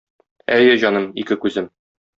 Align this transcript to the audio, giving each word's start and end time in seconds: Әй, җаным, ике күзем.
Әй, 0.55 0.71
җаным, 0.85 1.07
ике 1.25 1.39
күзем. 1.45 1.73